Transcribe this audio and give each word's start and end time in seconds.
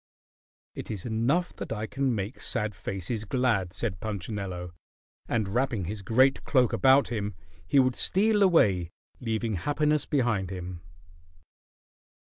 "It 0.73 0.89
is 0.89 1.05
enough 1.05 1.55
that 1.57 1.71
I 1.71 1.85
can 1.85 2.15
make 2.15 2.41
sad 2.41 2.73
faces 2.73 3.23
glad," 3.23 3.71
said 3.71 3.99
Punchinello, 3.99 4.73
and 5.27 5.47
wrapping 5.49 5.85
his 5.85 6.01
great 6.01 6.43
cloak 6.43 6.73
about 6.73 7.09
him, 7.09 7.35
he 7.67 7.77
would 7.77 7.95
steal 7.95 8.41
away, 8.41 8.89
leaving 9.19 9.53
happiness 9.57 10.07
behind 10.07 10.49
him. 10.49 10.81